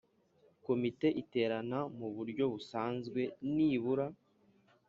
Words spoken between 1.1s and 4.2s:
iterana mu buryo busanzwe nibura